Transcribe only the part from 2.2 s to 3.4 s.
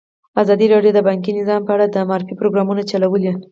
پروګرامونه چلولي.